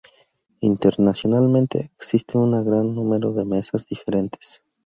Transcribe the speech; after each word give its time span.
Internacionalmente, 0.61 1.91
existe 1.99 2.35
un 2.35 2.53
gran 2.65 2.95
número 2.95 3.33
de 3.33 3.45
mesas 3.45 3.85
diferentes. 3.85 4.63